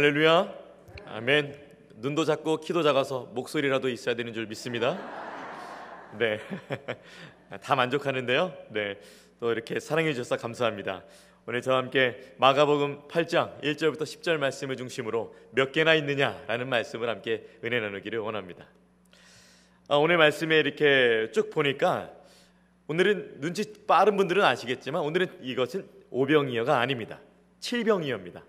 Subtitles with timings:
[0.00, 0.54] 할렐루야.
[1.08, 1.54] 아멘.
[1.96, 4.98] 눈도 작고 키도 작아서 목소리라도 있어야 되는 줄 믿습니다.
[6.18, 6.40] 네.
[7.60, 8.50] 다 만족하는데요.
[8.70, 8.98] 네.
[9.40, 11.04] 또 이렇게 사랑해 주셔서 감사합니다.
[11.44, 17.78] 오늘 저와 함께 마가복음 8장 1절부터 10절 말씀을 중심으로 몇 개나 있느냐라는 말씀을 함께 은혜
[17.78, 18.66] 나누기를 원합니다.
[19.88, 22.10] 아, 오늘 말씀에 이렇게 쭉 보니까
[22.88, 27.20] 오늘은 눈치 빠른 분들은 아시겠지만 오늘은 이것은 오병이어가 아닙니다.
[27.58, 28.44] 칠병이어입니다.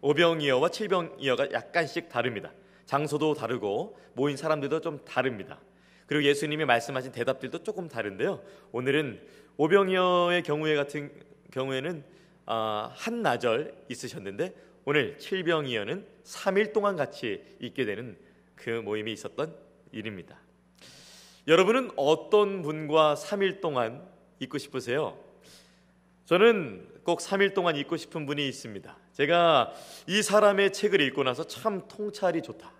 [0.00, 2.52] 오병이어와 칠병이어가 약간씩 다릅니다.
[2.86, 5.60] 장소도 다르고 모인 사람들도 좀 다릅니다.
[6.06, 8.42] 그리고 예수님이 말씀하신 대답들도 조금 다른데요.
[8.72, 9.20] 오늘은
[9.56, 11.12] 오병이어의 경우에 같은
[11.50, 12.04] 경우에는
[12.46, 18.16] 아, 한 나절 있으셨는데 오늘 칠병이어는 3일 동안 같이 있게 되는
[18.54, 19.54] 그 모임이 있었던
[19.90, 20.38] 일입니다.
[21.48, 24.06] 여러분은 어떤 분과 3일 동안
[24.40, 25.18] 있고 싶으세요?
[26.24, 28.96] 저는 꼭 3일 동안 있고 싶은 분이 있습니다.
[29.16, 29.72] 제가
[30.06, 32.70] 이 사람의 책을 읽고 나서 참 통찰이 좋다.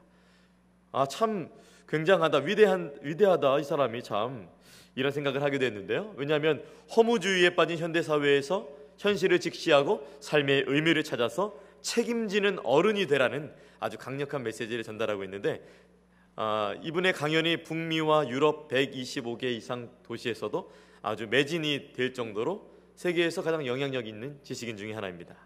[0.93, 1.49] 아, 참
[1.89, 2.39] 굉장하다.
[2.39, 3.61] 위대한 위대하다.
[3.61, 4.47] 이 사람이 참
[4.97, 6.13] 이런 생각을 하게 됐는데요.
[6.17, 6.63] 왜냐하면
[6.95, 14.85] 허무주의에 빠진 현대 사회에서 현실을 직시하고 삶의 의미를 찾아서 책임지는 어른이 되라는 아주 강력한 메시지를
[14.85, 15.67] 전달하고 있는데
[16.35, 20.71] 아, 이분의 강연이 북미와 유럽 125개 이상 도시에서도
[21.01, 25.46] 아주 매진이 될 정도로 세계에서 가장 영향력 있는 지식인 중의 하나입니다.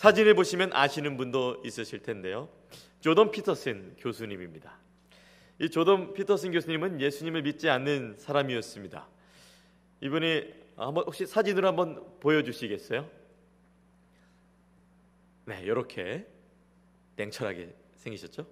[0.00, 2.48] 사진을 보시면 아시는 분도 있으실 텐데요.
[3.00, 4.78] 조던 피터슨 교수님입니다.
[5.58, 9.06] 이 조던 피터슨 교수님은 예수님을 믿지 않는 사람이었습니다.
[10.00, 13.06] 이분이 한번 혹시 사진으로 한번 보여주시겠어요?
[15.44, 16.26] 네, 이렇게
[17.16, 18.46] 냉철하게 생기셨죠?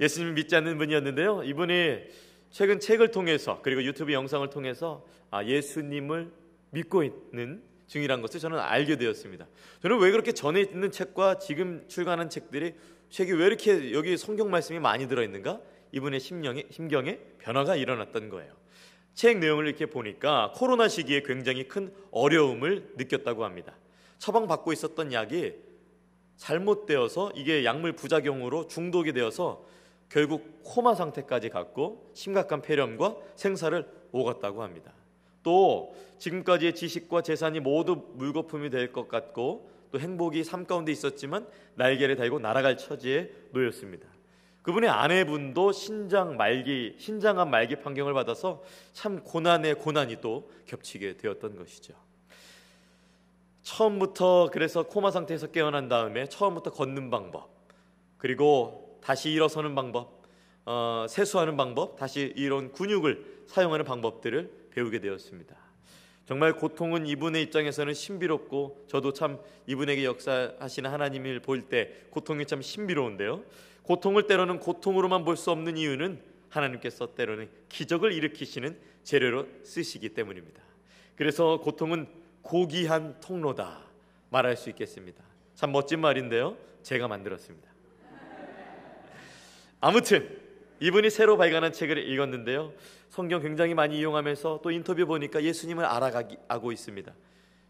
[0.00, 1.42] 예수님을 믿지 않는 분이었는데요.
[1.42, 2.04] 이분이
[2.50, 6.30] 최근 책을 통해서 그리고 유튜브 영상을 통해서 아, 예수님을
[6.70, 9.46] 믿고 있는 중이란 것을 저는 알게 되었습니다.
[9.82, 12.74] 저는 왜 그렇게 전에 있는 책과 지금 출간한 책들이
[13.10, 15.60] 책이 왜 이렇게 여기 성경 말씀이 많이 들어 있는가?
[15.92, 18.52] 이분의 심령에 심경에 변화가 일어났던 거예요.
[19.14, 23.74] 책 내용을 이렇게 보니까 코로나 시기에 굉장히 큰 어려움을 느꼈다고 합니다.
[24.18, 25.54] 처방받고 있었던 약이
[26.36, 29.64] 잘못되어서 이게 약물 부작용으로 중독이 되어서
[30.08, 34.92] 결국 코마 상태까지 갔고 심각한 폐렴과 생사를 오갔다고 합니다.
[35.46, 41.46] 또 지금까지의 지식과 재산이 모두 물거품이 될 것 같고 또 행복이 삶 가운데 있었지만
[41.76, 44.08] 날개를 달고 날아갈 처지에 놓였습니다.
[44.62, 51.94] 그분의 아내분도 신장 말기 신장암 말기 판경을 받아서 참 고난의 고난이 또 겹치게 되었던 것이죠.
[53.62, 57.50] 처음부터 그래서 코마 상태에서 깨어난 다음에 처음부터 걷는 방법
[58.18, 60.22] 그리고 다시 일어서는 방법
[60.64, 65.56] 어, 세수하는 방법 다시 이런 근육을 사용하는 방법들을 배우게 되었습니다.
[66.26, 73.42] 정말 고통은 이분의 입장에서는 신비롭고 저도 참 이분에게 역사하시는 하나님을 볼 때 고통이 참 신비로운데요.
[73.82, 76.20] 고통을 때로는 고통으로만 볼 수 없는 이유는
[76.50, 80.60] 하나님께서 때로는 기적을 일으키시는 재료로 쓰시기 때문입니다.
[81.14, 82.06] 그래서 고통은
[82.42, 83.80] 고귀한 통로다
[84.30, 85.24] 말할 수 있겠습니다.
[85.54, 86.56] 참 멋진 말인데요.
[86.82, 87.68] 제가 만들었습니다.
[89.80, 90.45] 아무튼
[90.80, 92.72] 이분이 새로 발간한 책을 읽었는데요.
[93.08, 97.12] 성경 굉장히 많이 이용하면서 또 인터뷰 보니까 예수님을 알아가고 있습니다.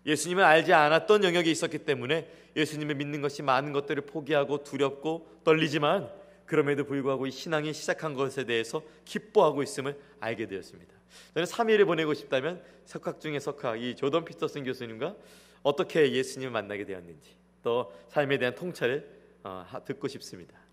[0.07, 6.09] 예수님을 알지 않았던 영역이 있었기 때문에 예수님을 믿는 것이 많은 것들을 포기하고 두렵고 떨리지만
[6.47, 10.95] 그럼에도 불구하고 이 신앙이 시작한 것에 대해서 기뻐하고 있음을 알게 되었습니다.
[11.35, 15.17] 저는 3일을 보내고 싶다면 석학 중에 석학 이 조던 피터슨 교수님과
[15.63, 17.31] 어떻게 예수님을 만나게 되었는지
[17.63, 20.66] 또 삶에 대한 통찰을 어, 듣고 싶습니다.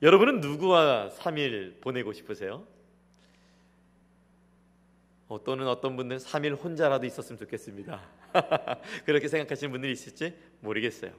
[0.00, 2.64] 여러분은 누구와 3일 보내고 싶으세요?
[5.26, 8.00] 어, 또는 어떤 분들은 3일 혼자라도 있었으면 좋겠습니다.
[9.04, 11.10] 그렇게 생각하시는 분들이 있을지 모르겠어요.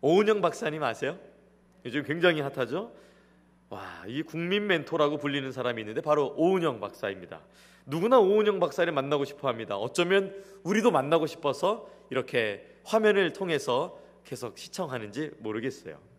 [0.00, 1.18] 오은영 박사님 아세요?
[1.84, 2.94] 요즘 굉장히 핫하죠?
[3.68, 7.40] 와, 이 국민 멘토라고 불리는 사람이 있는데 바로 오은영 박사입니다.
[7.84, 9.76] 누구나 오은영 박사를 만나고 싶어 합니다.
[9.76, 16.11] 어쩌면 우리도 만나고 싶어서 이렇게 화면을 통해서 계속 시청하는지 모르겠어요.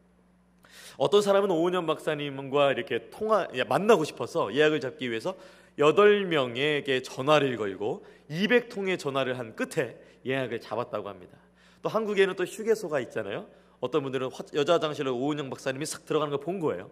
[0.97, 5.35] 어떤 사람은 오은영 박사님과 이렇게 통화 만나고 싶어서 예약을 잡기 위해서
[5.79, 11.37] 8명에게 전화를 걸고 200통의 전화를 한 끝에 예약을 잡았다고 합니다.
[11.81, 13.47] 또 한국에는 또 휴게소가 있잖아요.
[13.79, 16.89] 어떤 분들은 여자 화장실에 오은영 박사님이 싹 들어가는 걸 본 거예요.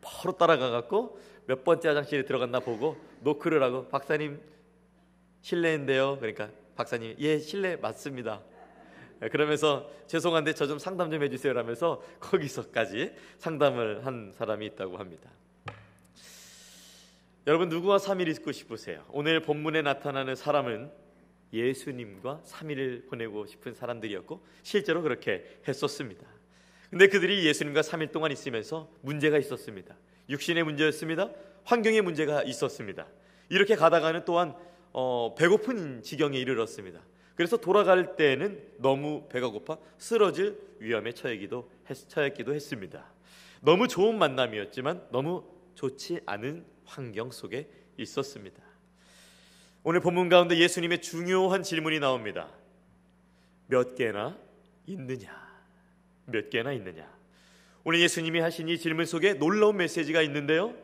[0.00, 4.40] 바로 따라가 갖고 몇 번째 화장실에 들어갔나 보고 노크를 하고 박사님
[5.42, 6.16] 실례인데요.
[6.18, 8.40] 그러니까 박사님 예 실례 맞습니다.
[9.22, 15.30] 예, 그러면서 죄송한데 저 좀 상담 좀 해주세요 라면서 거기서까지 상담을 한 사람이 있다고 합니다.
[17.46, 19.04] 여러분 누구와 3일 있고 싶으세요?
[19.08, 20.90] 오늘 본문에 나타나는 사람은
[21.52, 26.24] 예수님과 3일을 보내고 싶은 사람들이었고 실제로 그렇게 했었습니다.
[26.90, 29.96] 근데 그들이 예수님과 3일 동안 있으면서 문제가 있었습니다.
[30.28, 31.30] 육신의 문제였습니다.
[31.64, 33.06] 환경의 문제가 있었습니다.
[33.48, 34.54] 이렇게 가다가는 또한
[34.92, 37.00] 어, 배고픈 지경에 이르렀습니다.
[37.40, 43.10] 그래서 돌아갈 때는 너무 배가 고파 쓰러질 위험에 처했기도, 했, 처했기도 했습니다.
[43.62, 45.44] 너무 좋은 만남이었지만 너무
[45.74, 47.66] 좋지 않은 환경 속에
[47.96, 48.62] 있었습니다.
[49.84, 52.50] 오늘 본문 가운데 예수님의 중요한 질문이 나옵니다.
[53.68, 54.36] 몇 개나
[54.86, 55.34] 있느냐?
[56.26, 57.10] 몇 개나 있느냐?
[57.84, 60.74] 오늘 예수님이 하신 이 질문 속에 놀라운 메시지가 있는데요.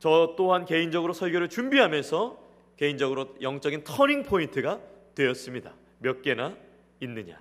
[0.00, 2.42] 저 또한 개인적으로 설교를 준비하면서
[2.76, 4.80] 개인적으로 영적인 터닝 포인트가
[5.14, 5.74] 되었습니다.
[5.98, 6.56] 몇 개나
[7.00, 7.40] 있느냐?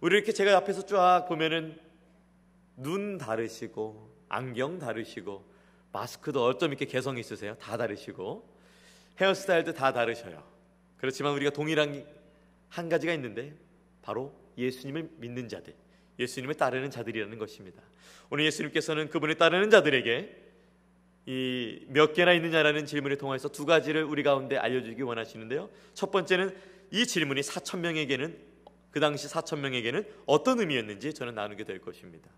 [0.00, 1.78] 우리 이렇게 제가 앞에서 쫙 보면은
[2.76, 5.44] 눈 다르시고 안경 다르시고
[5.92, 7.56] 마스크도 어쩜 이렇게 개성 있으세요?
[7.56, 8.48] 다 다르시고
[9.20, 10.42] 헤어스타일도 다 다르셔요.
[10.98, 12.04] 그렇지만 우리가 동일한
[12.68, 13.54] 한 가지가 있는데
[14.02, 15.74] 바로 예수님을 믿는 자들,
[16.18, 17.82] 예수님을 따르는 자들이라는 것입니다.
[18.30, 20.47] 오늘 예수님께서는 그분을 따르는 자들에게
[21.28, 25.68] 이 몇 개나 있느냐라는 질문을 통해서 두 가지를 우리 가운데 알려주기 원하시는데요.
[25.92, 26.56] 첫 번째는
[26.90, 28.34] 이 질문이 4천 명에게는
[28.90, 32.30] 그 당시 4천 명에게는 어떤 의미였는지 저는 나누게 될 것입니다.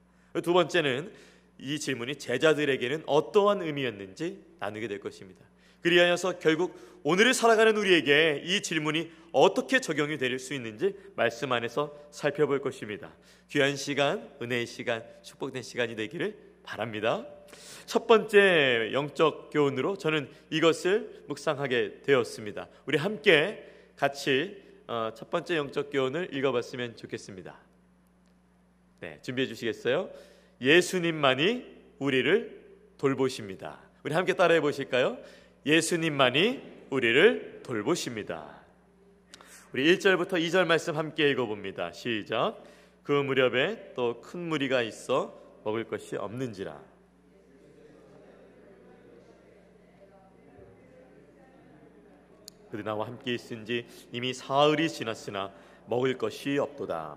[0.42, 1.12] 두 번째는
[1.58, 5.44] 이 질문이 제자들에게는 어떠한 의미였는지 나누게 될 것입니다.
[5.82, 12.60] 그리하여서 결국 오늘을 살아가는 우리에게 이 질문이 어떻게 적용이 될 수 있는지 말씀 안에서 살펴볼
[12.60, 13.14] 것입니다.
[13.50, 17.25] 귀한 시간, 은혜의 시간, 축복된 시간이 되기를 바랍니다.
[17.87, 22.69] 첫 번째 영적 교훈으로 저는 이것을 묵상하게 되었습니다.
[22.87, 23.67] 우리 함께
[23.97, 27.56] 같이 어, 첫 번째 영적 교훈을 읽어봤으면 좋겠습니다.
[29.00, 30.11] 네, 준비해 주시겠어요?
[30.61, 31.64] 예수님만이
[31.99, 32.61] 우리를
[32.99, 33.81] 돌보십니다.
[34.05, 35.19] 우리 함께 따라해 보실까요?
[35.64, 36.61] 예수님만이
[36.91, 38.61] 우리를 돌보십니다.
[39.73, 41.93] 우리 1절부터 2절 말씀 함께 읽어봅니다.
[41.93, 42.62] 시작.
[43.02, 46.89] 그 무렵에 또 큰 무리가 있어 먹을 것이 없는지라.
[52.70, 55.52] 그들 나와 함께 있은 지 이미 사흘이 지났으나
[55.87, 57.17] 먹을 것이 없도다.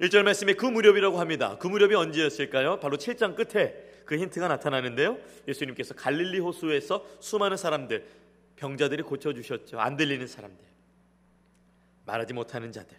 [0.00, 1.56] 1절 말씀에 그 무렵이라고 합니다.
[1.58, 2.80] 그 무렵이 언제였을까요?
[2.80, 5.18] 바로 7장 끝에 그 힌트가 나타나는데요.
[5.48, 8.06] 예수님께서 갈릴리 호수에서 수많은 사람들,
[8.56, 9.80] 병자들이 고쳐주셨죠.
[9.80, 10.64] 안 들리는 사람들,
[12.04, 12.96] 말하지 못하는 자들,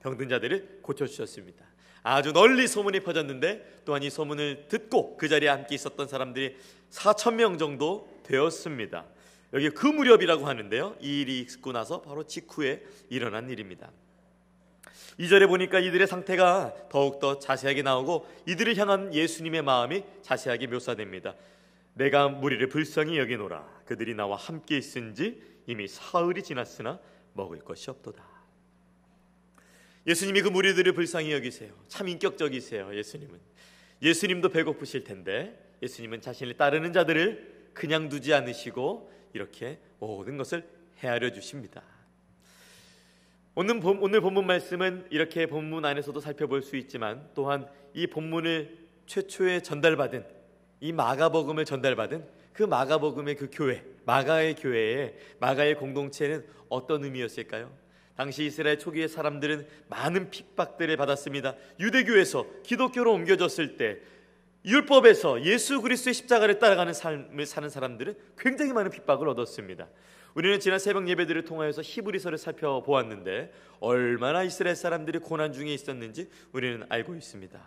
[0.00, 1.64] 병든 자들을 고쳐주셨습니다.
[2.02, 6.56] 아주 널리 소문이 퍼졌는데 또한 이 소문을 듣고 그 자리에 함께 있었던 사람들이
[6.90, 9.04] 4천 명 정도 되었습니다.
[9.52, 10.96] 여기 그 무렵이라고 하는데요.
[11.00, 13.90] 이 일이 있고 나서 바로 직후에 일어난 일입니다.
[15.18, 21.34] 2절에 보니까 이들의 상태가 더욱더 자세하게 나오고 이들을 향한 예수님의 마음이 자세하게 묘사됩니다.
[21.94, 27.00] 내가 무리를 불쌍히 여기노라 그들이 나와 함께 있은지 이미 사흘이 지났으나
[27.32, 28.24] 먹을 것이 없도다.
[30.06, 31.72] 예수님이 그 무리들을 불쌍히 여기세요.
[31.88, 32.94] 참 인격적이세요.
[32.94, 33.40] 예수님은
[34.02, 40.66] 예수님도 배고프실 텐데 예수님은 자신을 따르는 자들을 그냥 두지 않으시고 이렇게 모든 것을
[40.98, 41.82] 헤아려 주십니다.
[43.54, 49.60] 오늘, 본, 오늘 본문 말씀은 이렇게 본문 안에서도 살펴볼 수 있지만 또한 이 본문을 최초에
[49.60, 50.26] 전달받은
[50.80, 57.70] 이 마가복음을 전달받은 그 마가복음의 그 교회, 마가의 교회에 마가의 공동체는 어떤 의미였을까요?
[58.16, 61.54] 당시 이스라엘 초기의 사람들은 많은 핍박들을 받았습니다.
[61.78, 63.98] 유대교에서 기독교로 옮겨졌을 때
[64.66, 69.88] 율법에서 예수 그리스도의 십자가를 따라가는 삶을 사는 사람들은 굉장히 많은 핍박을 얻었습니다.
[70.34, 77.14] 우리는 지난 새벽 예배들을 통하여서 히브리서를 살펴보았는데 얼마나 이스라엘 사람들이 고난 중에 있었는지 우리는 알고
[77.14, 77.58] 있습니다.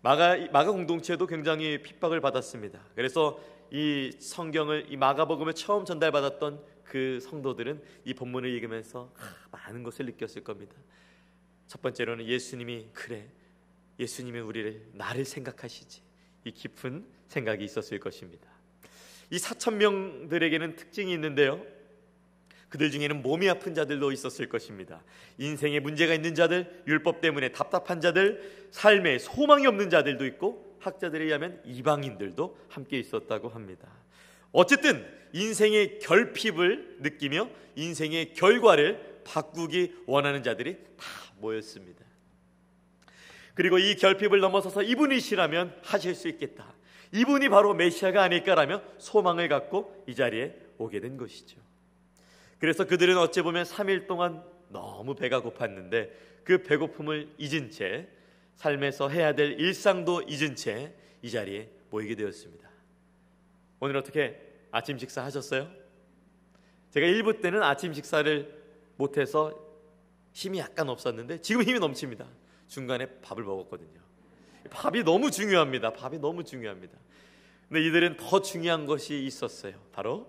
[0.00, 2.80] 마가 마가 공동체도 굉장히 핍박을 받았습니다.
[2.94, 3.38] 그래서
[3.70, 9.12] 이 성경을 이 마가복음을 처음 전달받았던 그 성도들은 이 본문을 읽으면서
[9.50, 10.74] 많은 것을 느꼈을 겁니다.
[11.66, 13.28] 첫 번째로는 예수님이 그래
[13.98, 16.13] 예수님이 우리를 나를 생각하시지
[16.44, 18.48] 이 깊은 생각이 있었을 것입니다.
[19.30, 21.64] 이 사천 명들에게는 특징이 있는데요.
[22.68, 25.02] 그들 중에는 몸이 아픈 자들도 있었을 것입니다.
[25.38, 31.60] 인생에 문제가 있는 자들, 율법 때문에 답답한 자들, 삶에 소망이 없는 자들도 있고 학자들에 의하면
[31.64, 33.88] 이방인들도 함께 있었다고 합니다.
[34.52, 41.06] 어쨌든 인생의 결핍을 느끼며 인생의 결과를 바꾸기 원하는 자들이 다
[41.38, 42.04] 모였습니다.
[43.54, 46.74] 그리고 이 결핍을 넘어서서 이분이시라면 하실 수 있겠다.
[47.12, 51.60] 이분이 바로 메시아가 아닐까라며 소망을 갖고 이 자리에 오게 된 것이죠.
[52.58, 56.10] 그래서 그들은 어찌 보면 3일 동안 너무 배가 고팠는데
[56.42, 58.08] 그 배고픔을 잊은 채
[58.56, 60.94] 삶에서 해야 될 일상도 잊은 채
[61.24, 62.68] 이 자리에 모이게 되었습니다.
[63.80, 64.38] 오늘 어떻게
[64.70, 65.70] 아침 식사 하셨어요?
[66.90, 68.62] 제가 1부 때는 아침 식사를
[68.96, 69.58] 못해서
[70.34, 72.26] 힘이 약간 없었는데 지금 힘이 넘칩니다.
[72.68, 74.00] 중간에 밥을 먹었거든요.
[74.70, 75.92] 밥이 너무 중요합니다.
[75.92, 76.96] 밥이 너무 중요합니다.
[77.68, 79.74] 근데 이들은 더 중요한 것이 있었어요.
[79.92, 80.26] 바로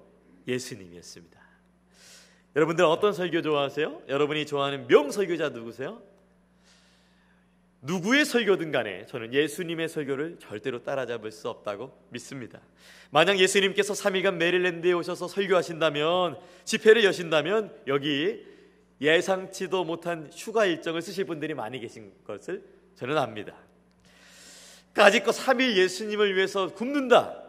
[0.48, 1.40] 예수님이었습니다.
[2.56, 4.04] 여러분들 어떤 설교 좋아하세요?
[4.08, 6.02] 여러분이 좋아하는 명설교자 누구세요?
[7.82, 12.60] 누구의 설교든 간에 저는 예수님의 설교를 절대로 따라잡을 수 없다고 믿습니다.
[13.12, 18.44] 만약 예수님께서 3일간 메릴랜드에 오셔서 설교하신다면 집회를 여신다면 여기
[19.02, 22.64] 예상치도 못한 휴가 일정을 쓰실 분들이 많이 계신 것을
[22.96, 23.54] 저는 압니다.
[24.94, 27.44] 까짓거 3일 예수님을 위해서 굶는다.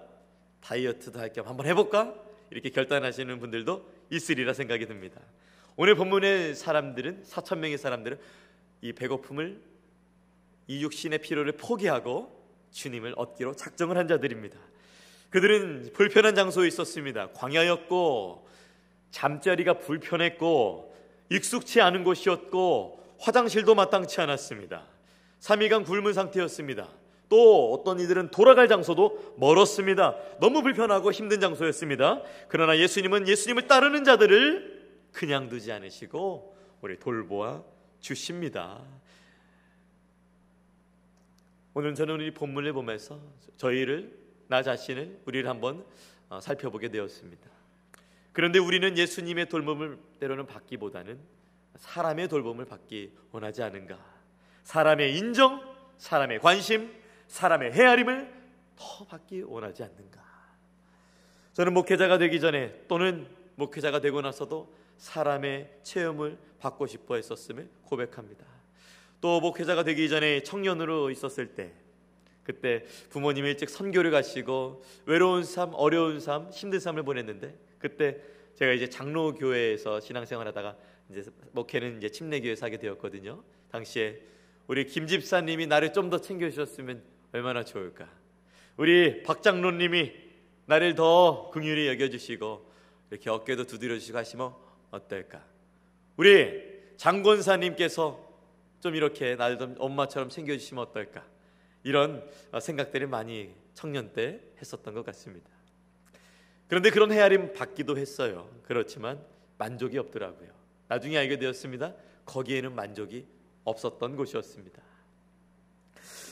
[0.60, 2.14] 다이어트도 할 겸 한번 해볼까?
[2.50, 5.20] 이렇게 결단하시는 분들도 있으리라 생각이 듭니다.
[5.76, 8.18] 오늘 본문의 사람들은 4천 명의 사람들은
[8.80, 9.60] 이 배고픔을
[10.68, 12.34] 이 육신의 피로를 포기하고
[12.72, 14.58] 주님을 얻기로 작정을 한 자들입니다.
[15.30, 17.30] 그들은 불편한 장소에 있었습니다.
[17.32, 18.48] 광야였고
[19.12, 20.95] 잠자리가 불편했고
[21.30, 24.86] 익숙치 않은 곳이었고 화장실도 마땅치 않았습니다.
[25.40, 26.88] 3일간 굶은 상태였습니다.
[27.28, 30.16] 또 어떤 이들은 돌아갈 장소도 멀었습니다.
[30.40, 32.22] 너무 불편하고 힘든 장소였습니다.
[32.48, 34.76] 그러나 예수님은 예수님을 따르는 자들을
[35.12, 37.62] 그냥 두지 않으시고 우리 돌보아
[38.00, 38.80] 주십니다.
[41.74, 43.20] 오늘 저는 우리 본문을 보면서
[43.56, 44.16] 저희를
[44.46, 45.84] 나 자신을 우리를 한번
[46.28, 47.55] 어, 살펴보게 되었습니다.
[48.36, 51.18] 그런데 우리는 예수님의 돌봄을 때로는 받기보다는
[51.76, 53.98] 사람의 돌봄을 받기 원하지 않은가?
[54.62, 55.62] 사람의 인정,
[55.96, 56.92] 사람의 관심,
[57.28, 58.30] 사람의 헤아림을
[58.76, 60.22] 더 받기 원하지 않는가?
[61.54, 68.44] 저는 목회자가 되기 전에 또는 목회자가 되고 나서도 사람의 체험을 받고 싶어 했었음을 고백합니다.
[69.22, 71.72] 또 목회자가 되기 전에 청년으로 있었을 때
[72.46, 78.20] 그때 부모님이 일찍 선교를 가시고 외로운 삶, 어려운 삶, 힘든 삶을 보냈는데 그때
[78.54, 80.76] 제가 이제 장로 교회에서 신앙생활 하다가
[81.10, 83.42] 이제 목회는 이제 침례교회에서 하게 되었거든요.
[83.72, 84.20] 당시에
[84.68, 88.08] 우리 김 집사님이 나를 좀 더 챙겨 주셨으면 얼마나 좋을까.
[88.76, 90.12] 우리 박 장로님이
[90.66, 92.64] 나를 더 긍휼히 여겨 주시고
[93.10, 94.54] 이렇게 어깨도 두드려 주시고 하시면
[94.92, 95.44] 어떨까?
[96.16, 96.62] 우리
[96.96, 98.24] 장권사님께서
[98.78, 101.24] 좀 이렇게 나를 좀 엄마처럼 챙겨 주시면 어떨까
[101.86, 102.28] 이런
[102.60, 105.48] 생각들을 많이 청년 때 했었던 것 같습니다.
[106.66, 108.50] 그런데 그런 헤아림 받기도 했어요.
[108.64, 109.24] 그렇지만
[109.56, 110.50] 만족이 없더라고요.
[110.88, 111.94] 나중에 알게 되었습니다.
[112.24, 113.24] 거기에는 만족이
[113.62, 114.82] 없었던 곳이었습니다.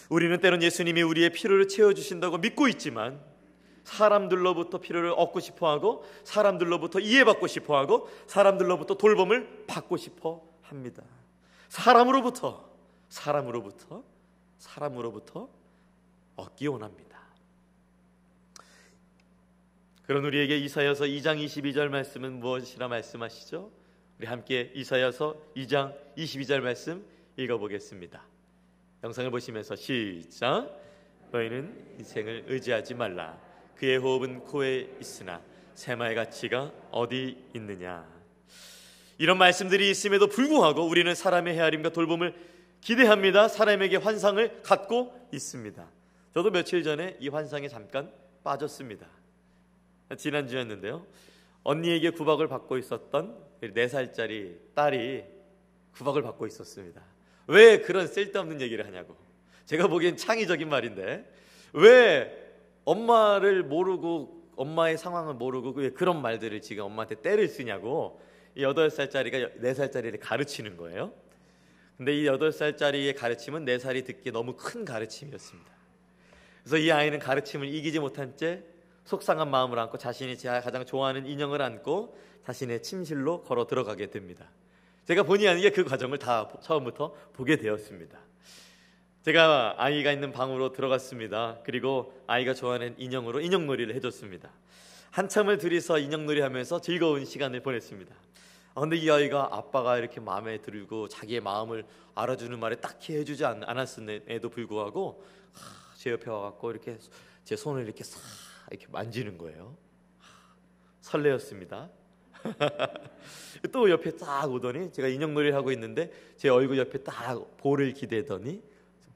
[0.08, 3.20] 우리는 때론 예수님이 우리의 필요를 채워주신다고 믿고 있지만
[3.84, 11.04] 사람들로부터 필요를 얻고 싶어 하고 사람들로부터 이해받고 싶어 하고 사람들로부터 돌봄을 받고 싶어 합니다.
[11.68, 12.68] 사람으로부터
[13.08, 14.02] 사람으로부터
[14.64, 15.49] 사람으로부터
[16.37, 17.21] 얻기 원합니다.
[20.06, 23.71] 그런 우리에게 이사여서 2장 22절 말씀은 무엇이라 말씀하시죠?
[24.18, 27.04] 우리 함께 이사여서 2장 22절 말씀
[27.37, 28.23] 읽어보겠습니다.
[29.02, 30.80] 영상을 보시면서 시작.
[31.30, 33.38] 너희는 인생을 의지하지 말라.
[33.76, 35.42] 그의 호흡은 코에 있으나
[35.75, 38.06] 새마의 가치가 어디 있느냐.
[39.18, 42.53] 이런 말씀들이 있음에도 불구하고 우리는 사람의 헤아림과 돌봄을
[42.85, 43.49] 기대합니다.
[43.49, 45.88] 사람에게 환상을 갖고 있습니다.
[46.35, 48.12] 저도 며칠 전에 이 환상에 잠깐
[48.43, 49.07] 빠졌습니다.
[50.19, 51.07] 지난주였는데요.
[51.62, 55.25] 언니에게 구박을 받고 있었던 4살짜리 딸이
[55.95, 57.00] 구박을 받고 있었습니다.
[57.47, 59.17] 왜 그런 쓸데없는 얘기를 하냐고.
[59.64, 61.25] 제가 보기엔 창의적인 말인데
[61.73, 62.53] 왜
[62.85, 68.21] 엄마를 모르고 엄마의 상황을 모르고 왜 그런 말들을 지금 엄마한테 때를 쓰냐고
[68.55, 71.24] 이 8살짜리가 4살짜리를 가르치는 거예요.
[71.97, 75.71] 근데 이 8살짜리의 가르침은 4살이 듣기 너무 큰 가르침이었습니다.
[76.63, 78.63] 그래서 이 아이는 가르침을 이기지 못한 채
[79.05, 84.47] 속상한 마음을 안고 자신이 가장 좋아하는 인형을 안고 자신의 침실로 걸어 들어가게 됩니다.
[85.07, 88.19] 제가 본의 아니게 그 과정을 다 처음부터 보게 되었습니다.
[89.23, 91.61] 제가 아이가 있는 방으로 들어갔습니다.
[91.65, 94.51] 그리고 아이가 좋아하는 인형으로 인형놀이를 해줬습니다.
[95.11, 98.15] 한참을 둘이서 인형놀이 하면서 즐거운 시간을 보냈습니다.
[98.76, 104.49] 아, 근데 이 아이가 아빠가 이렇게 마음에 들고 자기의 마음을 알아주는 말에 딱히 해주지 않았음에도
[104.49, 106.99] 불구하고 하, 제 옆에 와갖고 이렇게
[107.45, 108.21] 제 손을 이렇게 싹
[108.71, 109.76] 이렇게 만지는 거예요.
[111.02, 111.88] 설레었습니다.
[113.73, 118.61] 또 옆에 딱 오더니 제가 인형놀이 하고 있는데 제 얼굴 옆에 딱 볼을 기대더니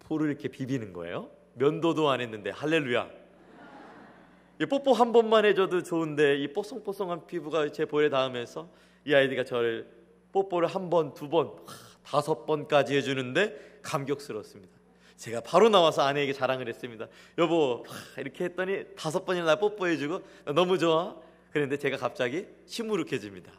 [0.00, 1.31] 볼을 이렇게 비비는 거예요.
[1.55, 3.11] 면도도 안 했는데 할렐루야.
[4.61, 8.69] 이 뽀뽀 한 번만 해줘도 좋은데 이 뽀송뽀송한 피부가 제 볼에 닿으면서
[9.09, 9.88] 이 아이디가 저를
[10.33, 11.57] 뽀뽀를 한 번, 두 번,
[12.05, 14.77] 다섯 번까지 해주는데 감격스럽습니다.
[15.17, 17.09] 제가 바로 나와서 아내에게 자랑을 했습니다.
[17.38, 17.85] 여보,
[18.19, 21.17] 이렇게 했더니 다섯 번이나 나 뽀뽀해주고 너무 좋아.
[21.53, 23.50] 그런데 제가 갑자기 시무룩해집니다.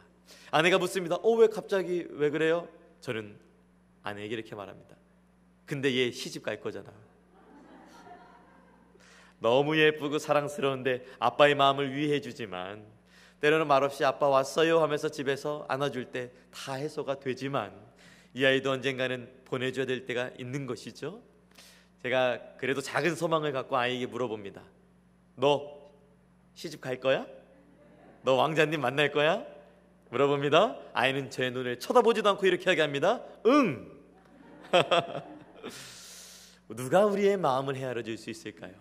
[0.52, 1.16] 아내가 묻습니다.
[1.16, 2.68] 어, 왜 갑자기 왜 그래요?
[3.00, 3.36] 저는
[4.04, 4.94] 아내에게 이렇게 말합니다.
[5.66, 6.92] 근데 얘 시집 갈 거잖아.
[9.40, 12.99] 너무 예쁘고 사랑스러운데 아빠의 마음을 위해 주지만
[13.40, 17.72] 때로는 말없이 아빠 왔어요 하면서 집에서 안아줄 때 다 해소가 되지만
[18.34, 21.22] 이 아이도 언젠가는 보내줘야 될 때가 있는 것이죠.
[22.02, 24.62] 제가 그래도 작은 소망을 갖고 아이에게 물어봅니다.
[25.36, 25.90] 너
[26.54, 27.26] 시집 갈 거야?
[28.22, 29.44] 너 왕자님 만날 거야?
[30.10, 30.76] 물어봅니다.
[30.92, 33.90] 아이는 제 눈을 쳐다보지도 않고 이렇게 하게 합니다 응.
[36.68, 38.74] 누가 우리의 마음을 헤아려 줄 수 있을까요?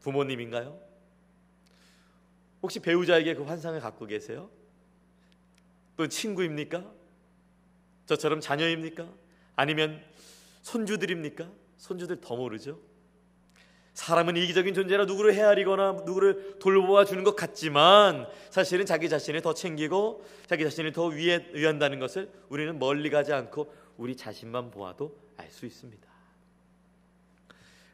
[0.00, 0.78] 부모님인가요?
[2.62, 4.50] 혹시 배우자에게 그 환상을 갖고 계세요?
[5.96, 6.84] 또 친구입니까?
[8.06, 9.08] 저처럼 자녀입니까?
[9.56, 10.02] 아니면
[10.62, 11.48] 손주들입니까?
[11.76, 12.80] 손주들 더 모르죠.
[13.94, 20.24] 사람은 이기적인 존재라 누구를 헤아리거나 누구를 돌보아 주는 것 같지만 사실은 자기 자신을 더 챙기고
[20.46, 25.66] 자기 자신을 더 위해 위한다는 것을 우리는 멀리 가지 않고 우리 자신만 보아도 알 수
[25.66, 26.06] 있습니다.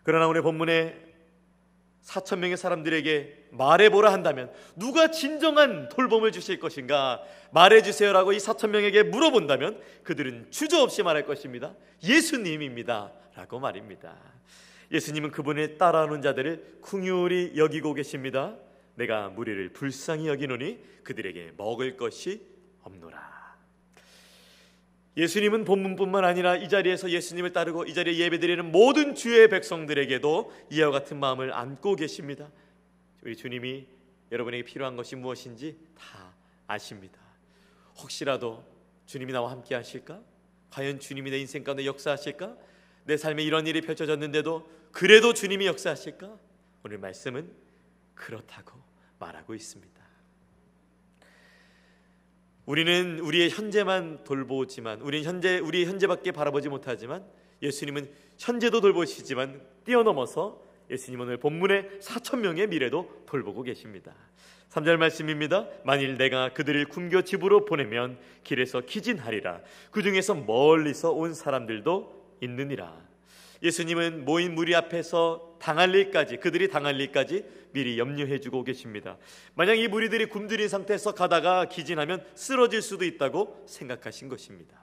[0.03, 1.14] 그러나 오늘 본문에
[2.05, 9.81] 4천 명의 사람들에게 말해보라 한다면 누가 진정한 돌봄을 주실 것인가 말해주세요라고 이 4천 명에게 물어본다면
[10.03, 11.75] 그들은 주저없이 말할 것입니다.
[12.03, 14.17] 예수님입니다 라고 말입니다.
[14.93, 18.55] 예수님은 그분을 따라오는 자들을 궁휼히 여기고 계십니다.
[18.97, 22.47] 내가 무리를 불쌍히 여기노니 그들에게 먹을 것이
[22.83, 23.34] 없노라.
[25.17, 31.21] 예수님은 본문뿐만 아니라 이 자리에서 예수님을 따르고 이 자리에 예배드리는 모든 주의 백성들에게도 이와 같은
[31.21, 32.51] 마음을 안고 계십니다.
[33.23, 33.87] 우리 주님이
[34.33, 36.35] 여러분에게 필요한 것이 무엇인지 다
[36.67, 37.21] 아십니다.
[37.99, 38.65] 혹시라도
[39.07, 40.21] 주님이 나와 함께 하실까?
[40.71, 42.57] 과연 주님이 내 인생 가운데 역사하실까?
[43.05, 46.37] 내 삶에 이런 일이 펼쳐졌는데도 그래도 주님이 역사하실까?
[46.85, 47.53] 오늘 말씀은
[48.15, 48.81] 그렇다고
[49.21, 50.04] 말하고 있습니다.
[52.67, 57.25] 우리는 우리의 현재만 돌보지만 우리는 현재 우리 현재밖에 바라보지 못하지만
[57.63, 64.15] 예수님은 현재도 돌보시지만 뛰어넘어서 예수님 오늘 본문의 4천 명의 미래도 돌보고 계십니다.
[64.71, 65.69] 3절 말씀입니다.
[65.85, 69.61] 만일 내가 그들을 굶겨 집으로 보내면 길에서 기진하리라.
[69.91, 73.14] 그 중에서 멀리서 온 사람들도 있느니라.
[73.65, 79.17] 예수님은 모인 무리 앞에서 당할 일까지 그들이 당할 일까지 미리 염려해 주고 계십니다.
[79.55, 84.79] 만약 이 무리들이 굶주린 상태에서 가다가 기진하면 쓰러질 수도 있다고 생각하신 것입니다.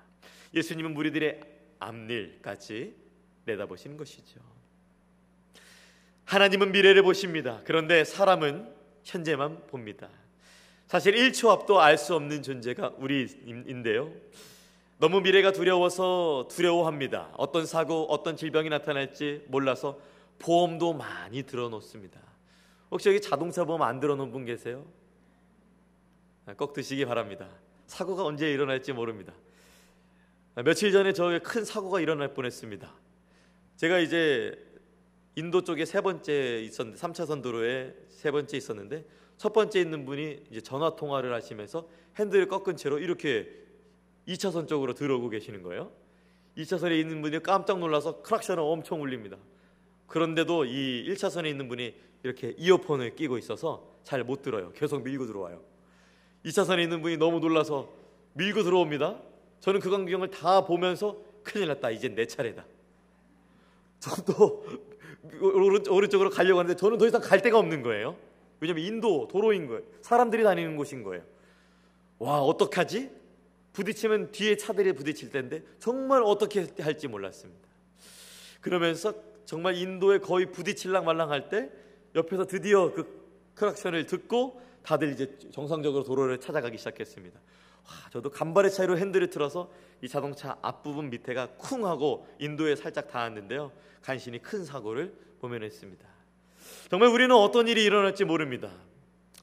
[0.56, 1.39] 예수님은 무리들의
[1.78, 2.96] 앞일까지
[3.46, 4.39] 내다보시는 것이죠.
[6.26, 7.62] 하나님은 미래를 보십니다.
[7.65, 10.10] 그런데 사람은 현재만 봅니다.
[10.88, 14.12] 사실 1초 앞도 알 수 없는 존재가 우리인데요.
[15.02, 17.32] 너무 미래가 두려워서 두려워합니다.
[17.36, 20.00] 어떤 사고, 어떤 질병이 나타날지 몰라서
[20.38, 22.22] 보험도 많이 들어놓습니다.
[22.92, 24.86] 혹시 여기 자동차 보험 안 들어놓은 분 계세요?
[26.46, 27.50] 아, 꼭 드시기 바랍니다.
[27.88, 29.34] 사고가 언제 일어날지 모릅니다.
[30.54, 32.94] 아, 며칠 전에 저큰 사고가 일어날 뻔했습니다.
[33.78, 34.56] 제가 이제
[35.36, 39.04] 인도 쪽에 세 번째 있었는데 3차선 도로에 세 번째 있었는데
[39.38, 43.62] 첫 번째 있는 분이 이제 전화 통화를 하시면서 핸들을 꺾은 채로 이렇게
[44.28, 45.92] 2차선 쪽으로 들어오고 계시는 거예요.
[46.58, 49.38] 2차선에 있는 분이 깜짝 놀라서 크락션을 엄청 울립니다.
[50.08, 54.72] 그런데도 이 1차선에 있는 분이 이렇게 이어폰을 끼고 있어서 잘 못 들어요.
[54.74, 55.62] 계속 밀고 들어와요.
[56.46, 57.90] 2차선에 있는 분이 너무 놀라서
[58.34, 59.20] 밀고 들어옵니다.
[59.60, 61.92] 저는 그 광경을 다 보면서 큰일 났다.
[61.92, 62.66] 이제 내 차례다.
[64.00, 64.66] 저도
[65.42, 68.18] 오른쪽으로 가려고 하는데 저는 더 이상 갈 데가 없는 거예요.
[68.60, 69.82] 왜냐면 인도 도로인 거예요.
[70.02, 71.24] 사람들이 다니는 곳인 거예요.
[72.20, 73.21] 와, 어떡하지?
[73.74, 77.70] 부딪히면 뒤에 차들이 부딪힐 텐데 정말 어떻게 할지 몰랐습니다.
[78.60, 79.14] 그러면서
[79.46, 81.70] 정말 인도에 거의 부딪힐랑 말랑 할 때
[82.16, 83.22] 옆에서 드디어 그
[83.56, 87.40] 크락션을 듣고 다들 이제 정상적으로 도로를 찾아가기 시작했습니다.
[87.40, 93.72] 와, 저도 간발의 차이로 핸들을 틀어서 이 자동차 앞부분 밑에가 쿵 하고 인도에 살짝 닿았는데요.
[94.02, 96.06] 간신히 큰 사고를 보면했습니다.
[96.90, 98.72] 정말 우리는 어떤 일이 일어날지 모릅니다.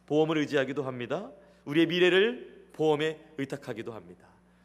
[0.07, 1.31] 보험을 의지하기도 합니다.
[1.64, 4.25] 우리의 미래를 보험에 의탁하기도 합니다.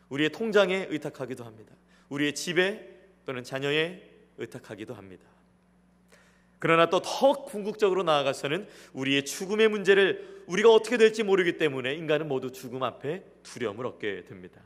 [0.09, 1.73] 우리의 통장에 의탁하기도 합니다.
[2.09, 2.87] 우리의 집에
[3.25, 4.03] 또는 자녀에
[4.37, 5.25] 의탁하기도 합니다.
[6.59, 12.51] 그러나 또 더 궁극적으로 나아가서는 우리의 죽음의 문제를 우리가 어떻게 될지 모르기 때문에 인간은 모두
[12.51, 14.61] 죽음 앞에 두려움을 얻게 됩니다.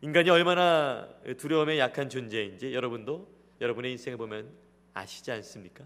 [0.00, 3.26] 인간이 얼마나 두려움에 약한 존재인지 여러분도
[3.60, 4.48] 여러분의 인생을 보면
[4.94, 5.84] 아시지 않습니까?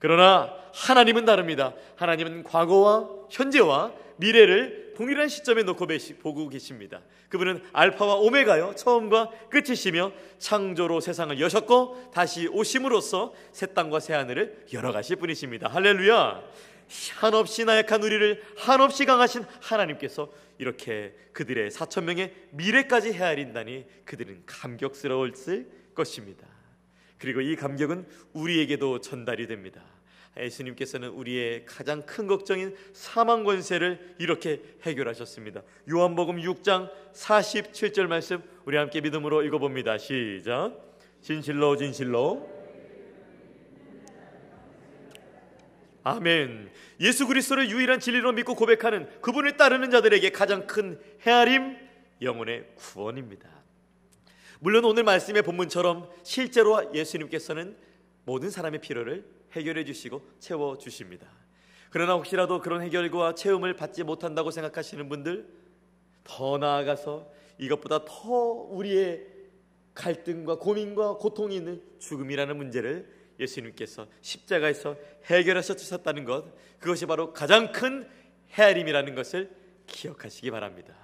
[0.00, 1.74] 그러나 하나님은 다릅니다.
[1.96, 5.86] 하나님은 과거와 현재와 미래를 동일한 시점에 놓고
[6.20, 7.02] 보고 계십니다.
[7.28, 15.16] 그분은 알파와 오메가요 처음과 끝이시며 창조로 세상을 여셨고 다시 오심으로써 새 땅과 새 하늘을 열어가실
[15.16, 15.68] 분이십니다.
[15.68, 16.42] 할렐루야.
[17.16, 26.46] 한없이 나약한 우리를 한없이 강하신 하나님께서 이렇게 그들의 사천 명의 미래까지 헤아린다니 그들은 감격스러웠을 것입니다.
[27.18, 29.82] 그리고 이 감격은 우리에게도 전달이 됩니다.
[30.38, 35.62] 예수님께서는 우리의 가장 큰 걱정인 사망 권세를 이렇게 해결하셨습니다.
[35.90, 39.98] 요한복음 6장 47절 말씀 우리 함께 믿음으로 읽어봅니다.
[39.98, 40.74] 시작.
[41.20, 42.50] 진실로 진실로
[46.04, 46.70] 아멘.
[47.00, 51.76] 예수 그리스도를 유일한 진리로 믿고 고백하는 그분을 따르는 자들에게 가장 큰 헤아림
[52.20, 53.48] 영혼의 구원입니다.
[54.60, 57.76] 물론 오늘 말씀의 본문처럼 실제로 예수님께서는
[58.24, 61.26] 모든 사람의 필요를 해결해 주시고 채워 주십니다.
[61.90, 65.46] 그러나 혹시라도 그런 해결과 채움을 받지 못한다고 생각하시는 분들
[66.24, 69.26] 더 나아가서 이것보다 더 우리의
[69.94, 76.46] 갈등과 고민과 고통이 있는 죽음이라는 문제를 예수님께서 십자가에서 해결하셔 주셨다는 것
[76.78, 78.08] 그것이 바로 가장 큰
[78.52, 79.50] 헤아림이라는 것을
[79.86, 80.94] 기억하시기 바랍니다.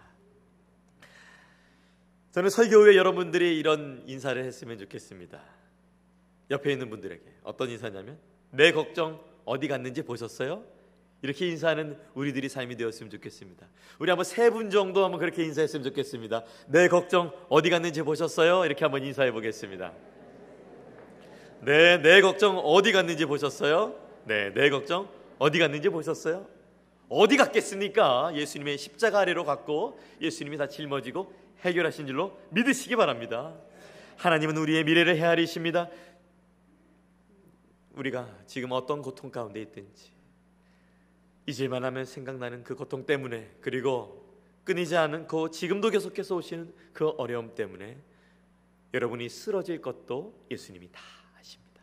[2.30, 5.42] 저는 설교 후에 여러분들이 이런 인사를 했으면 좋겠습니다.
[6.50, 8.18] 옆에 있는 분들에게 어떤 인사냐면
[8.50, 10.62] 내 걱정 어디 갔는지 보셨어요?
[11.22, 13.66] 이렇게 인사하는 우리들이 삶이 되었으면 좋겠습니다.
[13.98, 16.44] 우리 한번 세 분 정도 한번 그렇게 인사했으면 좋겠습니다.
[16.68, 18.64] 내 걱정 어디 갔는지 보셨어요?
[18.64, 19.92] 이렇게 한번 인사해 보겠습니다.
[21.62, 23.96] 네, 내 걱정 어디 갔는지 보셨어요?
[24.24, 25.08] 네, 내 걱정
[25.38, 26.46] 어디 갔는지 보셨어요?
[27.08, 28.30] 어디 갔겠습니까?
[28.34, 31.32] 예수님의 십자가 아래로 갔고 예수님이 다 짊어지고
[31.62, 33.54] 해결하신 줄로 믿으시기 바랍니다.
[34.18, 35.88] 하나님은 우리의 미래를 헤아리십니다.
[37.98, 40.12] 우리가 지금 어떤 고통 가운데 있든지
[41.46, 44.24] 잊을만 하면 생각나는 그 고통 때문에 그리고
[44.64, 47.98] 끊이지 않은 그 지금도 계속해서 오시는 그 어려움 때문에
[48.94, 51.00] 여러분이 쓰러질 것도 예수님이 다
[51.38, 51.82] 아십니다.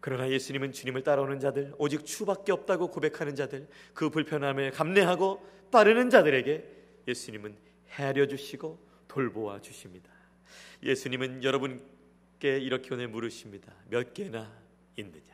[0.00, 6.64] 그러나 예수님은 주님을 따라오는 자들 오직 주밖에 없다고 고백하는 자들 그 불편함을 감내하고 따르는 자들에게
[7.06, 7.56] 예수님은
[7.90, 10.10] 헤아려 주시고 돌보아 주십니다.
[10.82, 11.95] 예수님은 여러분
[12.38, 13.72] 께 이렇게 오늘 물으십니다.
[13.88, 14.52] 몇 개나
[14.96, 15.24] 있느냐?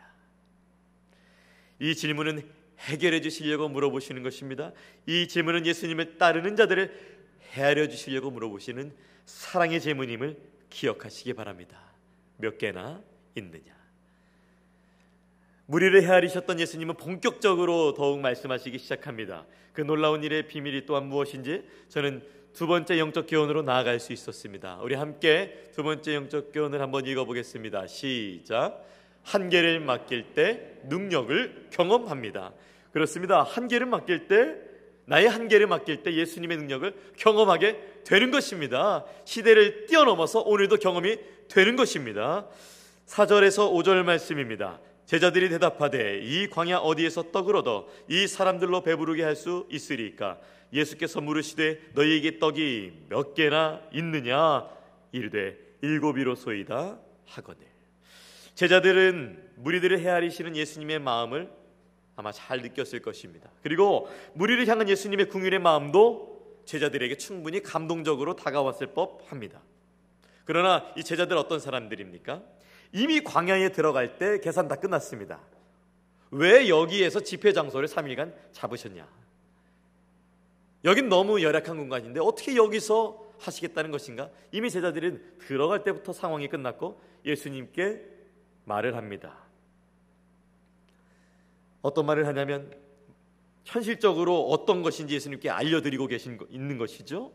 [1.78, 2.42] 이 질문은
[2.78, 4.72] 해결해 주시려고 물어보시는 것입니다.
[5.06, 7.12] 이 질문은 예수님을 따르는 자들을
[7.52, 10.36] 헤아려 주시려고 물어보시는 사랑의 질문임을
[10.70, 11.80] 기억하시기 바랍니다.
[12.38, 13.02] 몇 개나
[13.36, 13.82] 있느냐?
[15.66, 19.46] 무리를 헤아리셨던 예수님은 본격적으로 더욱 말씀하시기 시작합니다.
[19.72, 24.78] 그 놀라운 일의 비밀이 또한 무엇인지 저는 두 번째 영적 교훈으로 나아갈 수 있었습니다.
[24.82, 27.86] 우리 함께 두 번째 영적 교훈을 한번 읽어보겠습니다.
[27.86, 28.84] 시작.
[29.22, 32.52] 한계를 맡길 때 능력을 경험합니다.
[32.92, 33.42] 그렇습니다.
[33.42, 34.54] 한계를 맡길 때
[35.06, 39.04] 나의 한계를 맡길 때 예수님의 능력을 경험하게 되는 것입니다.
[39.24, 42.46] 시대를 뛰어넘어서 오늘도 경험이 되는 것입니다.
[43.06, 44.78] 4절에서 5절 말씀입니다.
[45.12, 50.38] 제자들이 대답하되 이 광야 어디에서 떡을 얻어 이 사람들로 배부르게 할 수 있으리까
[50.72, 54.66] 예수께서 물으시되 너희에게 떡이 몇 개나 있느냐
[55.10, 57.60] 이르되 일곱이로소이다 하거늘
[58.54, 61.50] 제자들은 무리들을 헤아리시는 예수님의 마음을
[62.16, 63.50] 아마 잘 느꼈을 것입니다.
[63.62, 69.60] 그리고 무리를 향한 예수님의 궁율의 마음도 제자들에게 충분히 감동적으로 다가왔을 법합니다.
[70.46, 72.42] 그러나 이 제자들 어떤 사람들입니까?
[72.92, 75.40] 이미 광야에 들어갈 때 계산 다 끝났습니다.
[76.30, 79.06] 왜 여기에서 집회 장소를 3일간 잡으셨냐?
[80.84, 84.30] 여긴 너무 열악한 공간인데 어떻게 여기서 하시겠다는 것인가?
[84.50, 88.02] 이미 제자들은 들어갈 때부터 상황이 끝났고 예수님께
[88.64, 89.36] 말을 합니다.
[91.82, 92.72] 어떤 말을 하냐면
[93.64, 97.32] 현실적으로 어떤 것인지 예수님께 알려드리고 계신 있는 것이죠.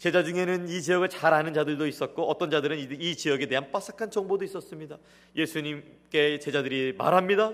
[0.00, 4.46] 제자 중에는 이 지역을 잘 아는 자들도 있었고 어떤 자들은 이 지역에 대한 빠삭한 정보도
[4.46, 4.96] 있었습니다.
[5.36, 7.52] 예수님께 제자들이 말합니다.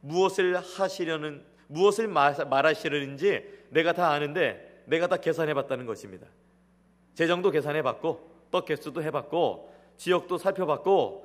[0.00, 6.26] 무엇을 하시려는 무엇을 말하시려는지 내가 다 아는데 내가 다 계산해 봤다는 것입니다.
[7.14, 11.24] 재정도 계산해 봤고 떡 개수도 해 봤고 지역도 살펴봤고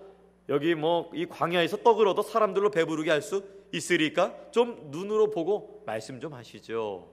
[0.49, 6.19] 여기 뭐 이 광야에서 떡을 얻어 사람들로 배부르게 할 수 있으리까 좀 눈으로 보고 말씀
[6.19, 7.09] 좀 하시죠.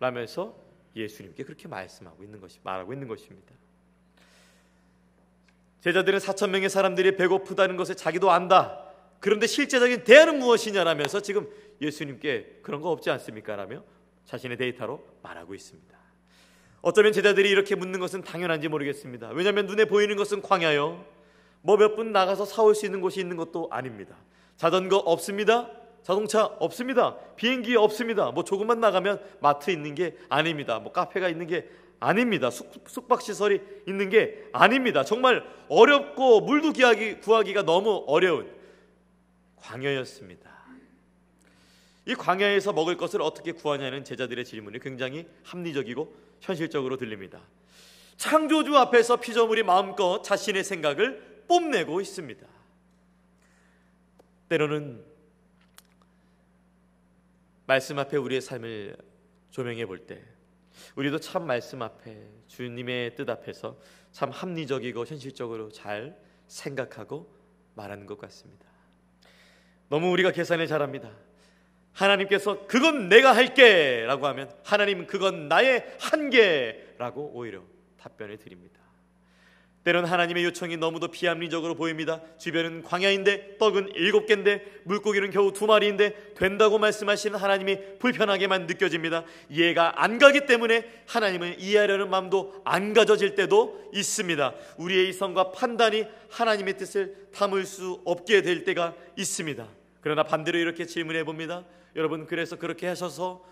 [0.00, 0.67] 라면서
[0.98, 3.54] 예수님께 그렇게 말씀하고 있는 것이 말하고 있는 것입니다.
[5.80, 8.84] 제자들은 4천 명의 사람들이 배고프다는 것을 자기도 안다.
[9.20, 11.48] 그런데 실제적인 대안은 무엇이냐라면서 지금
[11.80, 13.56] 예수님께 그런 거 없지 않습니까?
[13.56, 13.82] 라며
[14.26, 15.96] 자신의 데이터로 말하고 있습니다.
[16.80, 19.30] 어쩌면 제자들이 이렇게 묻는 것은 당연한지 모르겠습니다.
[19.30, 21.04] 왜냐하면 눈에 보이는 것은 광야요.
[21.62, 24.16] 뭐 몇 분 나가서 사올 수 있는 곳이 있는 것도 아닙니다.
[24.56, 25.70] 자전거 없습니다.
[26.02, 27.16] 자동차 없습니다.
[27.36, 28.30] 비행기 없습니다.
[28.30, 30.78] 뭐 조금만 나가면 마트 있는 게 아닙니다.
[30.78, 31.68] 뭐 카페가 있는 게
[32.00, 32.50] 아닙니다.
[32.50, 35.04] 숙, 박 시설이 있는 게 아닙니다.
[35.04, 38.50] 정말 어렵고 물도 구하기, 구하기가 너무 어려운
[39.56, 40.48] 광야였습니다.
[42.06, 47.40] 이 광야에서 먹을 것을 어떻게 구하냐는 제자들의 질문이 굉장히 합리적이고 현실적으로 들립니다.
[48.16, 52.46] 창조주 앞에서 피조물이 마음껏 자신의 생각을 뽐내고 있습니다.
[54.48, 55.04] 때로는
[57.68, 58.96] 말씀 앞에 우리의 삶을
[59.50, 60.22] 조명해 볼 때
[60.96, 63.78] 우리도 참 말씀 앞에 주님의 뜻 앞에서
[64.10, 67.30] 참 합리적이고 현실적으로 잘 생각하고
[67.74, 68.64] 말하는 것 같습니다.
[69.90, 71.10] 너무 우리가 계산을 잘합니다.
[71.92, 77.62] 하나님께서 그건 내가 할게라고 하면 하나님은 그건 나의 한계라고 오히려
[77.98, 78.77] 답변을 드립니다.
[79.88, 82.20] 때론 하나님의 요청이 너무도 비합리적으로 보입니다.
[82.36, 89.24] 주변은 광야인데 떡은 일곱 개인데 물고기는 겨우 두 마리인데 된다고 말씀하시는 하나님이 불편하게만 느껴집니다.
[89.48, 94.54] 이해가 안 가기 때문에 하나님을 이해하려는 마음도 안 가져질 때도 있습니다.
[94.76, 99.66] 우리의 이성과 판단이 하나님의 뜻을 담을 수 없게 될 때가 있습니다.
[100.02, 101.64] 그러나 반대로 이렇게 질문해 봅니다.
[101.96, 103.42] 여러분 그래서 그렇게 하셔서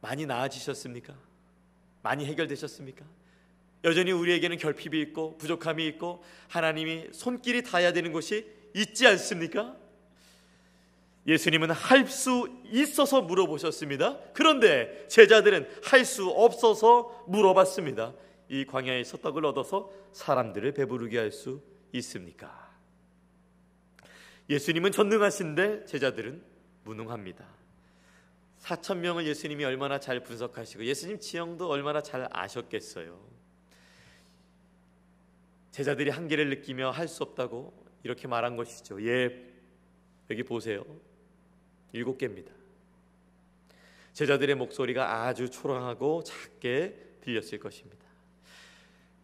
[0.00, 1.12] 많이 나아지셨습니까?
[2.02, 3.04] 많이 해결되셨습니까?
[3.84, 9.76] 여전히 우리에게는 결핍이 있고 부족함이 있고 하나님이 손길이 닿아야 되는 곳이 있지 않습니까?
[11.26, 14.18] 예수님은 할 수 있어서 물어보셨습니다.
[14.32, 18.14] 그런데 제자들은 할 수 없어서 물어봤습니다.
[18.48, 21.60] 이 광야에서 떡을 얻어서 사람들을 배부르게 할 수
[21.92, 22.70] 있습니까?
[24.50, 26.42] 예수님은 전능하신데 제자들은
[26.84, 27.46] 무능합니다.
[28.60, 33.18] 4천 명을 예수님이 얼마나 잘 분석하시고 예수님 지형도 얼마나 잘 아셨겠어요.
[35.72, 37.72] 제자들이 한계를 느끼며 할 수 없다고
[38.04, 39.04] 이렇게 말한 것이죠.
[39.06, 39.36] 예,
[40.30, 40.84] 여기 보세요.
[41.92, 42.52] 일곱 개입니다.
[44.12, 48.02] 제자들의 목소리가 아주 초롱하고 작게 들렸을 것입니다.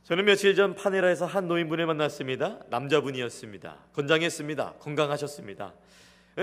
[0.05, 2.65] 저는 며칠 전 파네라에서 한 노인분을 만났습니다.
[2.71, 3.89] 남자분이었습니다.
[3.93, 4.75] 건장했습니다.
[4.79, 5.75] 건강하셨습니다.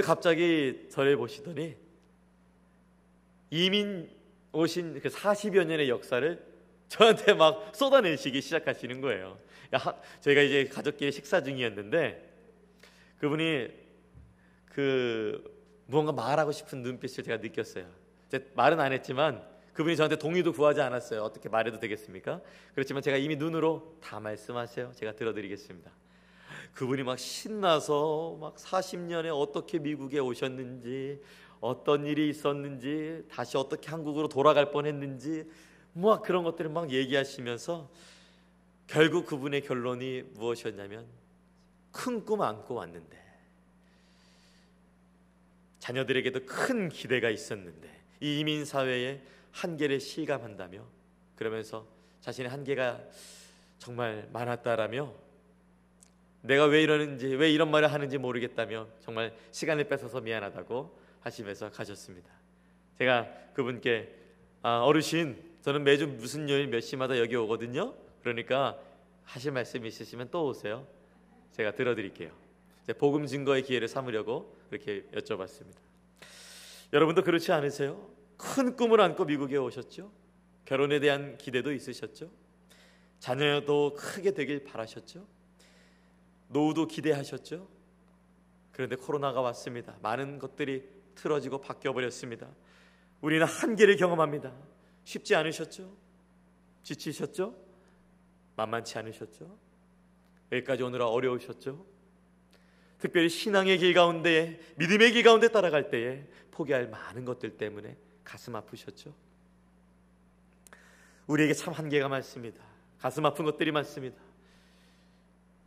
[0.03, 1.75] 갑자기 저를 보시더니
[3.49, 4.09] 이민
[4.51, 6.45] 오신 그 40여 년의 역사를
[6.89, 9.39] 저한테 막 쏟아내시기 시작하시는 거예요.
[10.21, 12.33] 저희가 이제 가족끼리 식사 중이었는데
[13.19, 13.69] 그분이
[14.67, 15.43] 그
[15.87, 17.85] 무언가 말하고 싶은 눈빛을 제가 느꼈어요.
[18.29, 21.21] 제 말은 안 했지만 그분이 저한테 동의도 구하지 않았어요.
[21.21, 22.41] 어떻게 말해도 되겠습니까?
[22.73, 24.93] 그렇지만 제가 이미 눈으로 다 말씀하세요.
[24.95, 25.91] 제가 들어드리겠습니다.
[26.73, 31.21] 그분이 막 신나서 막 40년에 어떻게 미국에 오셨는지
[31.59, 35.49] 어떤 일이 있었는지 다시 어떻게 한국으로 돌아갈 뻔했는지
[35.93, 37.89] 뭐 그런 것들을 막 얘기하시면서
[38.87, 41.05] 결국 그분의 결론이 무엇이었냐면
[41.91, 43.25] 큰 꿈 안고 왔는데
[45.79, 49.21] 자녀들에게도 큰 기대가 있었는데 이 이민 사회의
[49.51, 50.83] 한계를 실감한다며
[51.35, 51.87] 그러면서
[52.21, 53.01] 자신의 한계가
[53.77, 55.13] 정말 많았다라며
[56.41, 62.29] 내가 왜 이러는지 왜 이런 말을 하는지 모르겠다며 정말 시간을 뺏어서 미안하다고 하시면서 가셨습니다.
[62.97, 64.13] 제가 그분께
[64.61, 67.93] 아, 어르신 저는 매주 무슨 요일 몇 시마다 여기 오거든요.
[68.25, 68.81] 그러니까
[69.23, 70.87] 하실 말씀 있으시면 또 오세요.
[71.51, 72.31] 제가 들어드릴게요.
[72.97, 75.77] 복음 증거의 기회를 삼으려고 그렇게 여쭤봤습니다.
[76.91, 78.09] 여러분도 그렇지 않으세요?
[78.35, 80.11] 큰 꿈을 안고 미국에 오셨죠?
[80.65, 82.31] 결혼에 대한 기대도 있으셨죠?
[83.19, 85.23] 자녀도 크게 되길 바라셨죠?
[86.47, 87.67] 노후도 기대하셨죠?
[88.71, 89.99] 그런데 코로나가 왔습니다.
[90.01, 90.83] 많은 것들이
[91.13, 92.49] 틀어지고 바뀌어 버렸습니다.
[93.21, 94.51] 우리는 한계를 경험합니다.
[95.03, 95.95] 쉽지 않으셨죠?
[96.81, 97.64] 지치셨죠?
[98.55, 99.57] 만만치 않으셨죠?
[100.51, 101.85] 여기까지 오느라 어려우셨죠?
[102.99, 109.13] 특별히 신앙의 길 가운데 믿음의 길 가운데 따라갈 때에 포기할 많은 것들 때문에 가슴 아프셨죠?
[111.27, 112.63] 우리에게 참 한계가 많습니다.
[112.99, 114.17] 가슴 아픈 것들이 많습니다.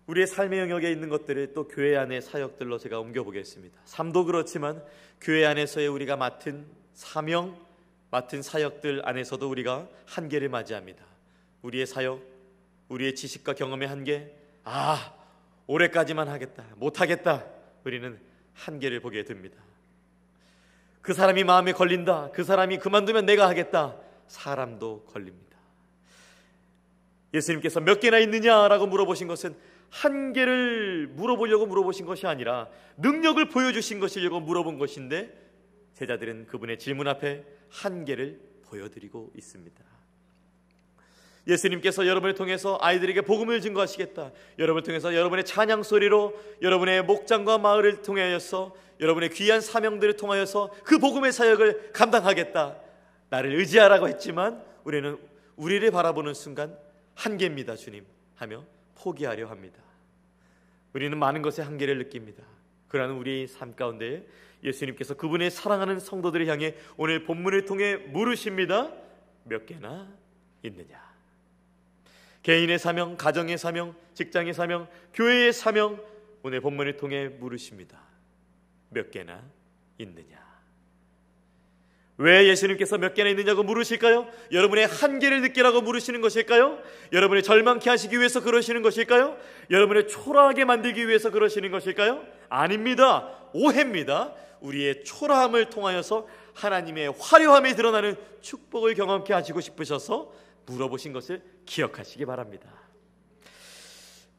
[0.07, 3.79] 우리의 삶의 영역에 있는 것들을 또 교회 안의 사역들로 제가 옮겨보겠습니다.
[3.85, 4.83] 삶도 그렇지만
[5.21, 7.59] 교회 안에서의 우리가 맡은 사명,
[8.11, 11.05] 맡은 사역들 안에서도 우리가 한계를 맞이합니다.
[11.61, 12.38] 우리의 사역,
[12.89, 15.15] 우리의 지식과 경험의 한계, 아,
[15.67, 16.65] 올해까지만 하겠다.
[16.77, 17.47] 못하겠다.
[17.85, 18.19] 우리는
[18.55, 19.57] 한계를 보게 됩니다.
[21.01, 22.31] 그 사람이 마음에 걸린다.
[22.33, 23.97] 그 사람이 그만두면 내가 하겠다.
[24.27, 25.57] 사람도 걸립니다.
[27.33, 29.55] 예수님께서 몇 개나 있느냐라고 물어보신 것은
[29.91, 35.35] 한계를 물어보려고 물어보신 것이 아니라 능력을 보여주신 것이려고 물어본 것인데
[35.95, 39.98] 제자들은 그분의 질문 앞에 한계를 보여드리고 있습니다.
[41.49, 44.31] 예수님께서 여러분을 통해서 아이들에게 복음을 증거하시겠다.
[44.59, 51.33] 여러분을 통해서 여러분의 찬양 소리로 여러분의 목장과 마을을 통하여서 여러분의 귀한 사명들을 통하여서 그 복음의
[51.33, 52.77] 사역을 감당하겠다.
[53.31, 55.19] 나를 의지하라고 했지만 우리는
[55.57, 56.77] 우리를 바라보는 순간
[57.15, 58.05] 한계입니다, 주님
[58.37, 58.65] 하며
[58.97, 59.81] 포기하려 합니다.
[60.93, 62.43] 우리는 많은 것에 한계를 느낍니다.
[62.89, 64.27] 그러나 우리의 삶 가운데
[64.65, 68.93] 예수님께서 그분의 사랑하는 성도들을 향해 오늘 본문을 통해 물으십니다.
[69.45, 70.09] 몇 개나
[70.63, 71.09] 있느냐?
[72.43, 76.01] 개인의 사명, 가정의 사명, 직장의 사명, 교회의 사명
[76.43, 78.01] 오늘 본문을 통해 물으십니다.
[78.91, 79.43] 몇 개나
[79.99, 80.49] 있느냐?
[82.17, 84.29] 왜 예수님께서 몇 개나 있느냐고 물으실까요?
[84.51, 86.83] 여러분의 한계를 느끼라고 물으시는 것일까요?
[87.13, 89.37] 여러분의 절망케 하시기 위해서 그러시는 것일까요?
[89.71, 92.25] 여러분의 초라하게 만들기 위해서 그러시는 것일까요?
[92.49, 93.29] 아닙니다.
[93.53, 94.35] 오해입니다.
[94.61, 100.33] 우리의 초라함을 통하여서 하나님의 화려함이 드러나는 축복을 경험케 하시고 싶으셔서
[100.69, 102.71] 물어보신 것을 기억하시기 바랍니다.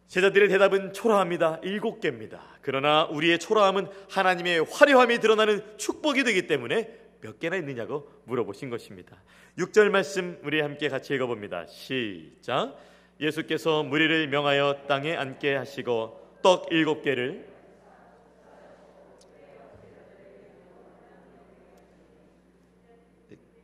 [0.07, 1.59] 제자들의 대답은 초라합니다.
[1.63, 2.41] 일곱 개입니다.
[2.61, 9.21] 그러나 우리의 초라함은 하나님의 화려함이 드러나는 축복이 되기 때문에 몇 개나 있느냐고 물어보신 것입니다.
[9.57, 11.67] 6절 말씀 우리 함께 같이 읽어봅니다.
[11.67, 12.75] 시작.
[13.19, 17.47] 예수께서 무리를 명하여 땅에 앉게 하시고 떡 일곱 개를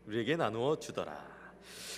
[0.06, 1.34] 우리에게 나누어 주더라.